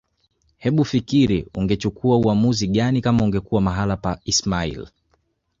Hebufikiri 0.57 1.47
ungechukua 1.55 2.17
uamuzi 2.17 2.67
gani 2.67 3.01
kama 3.01 3.23
ungekuwa 3.23 3.61
mahala 3.61 3.97
pa 3.97 4.19
ismail 4.25 4.87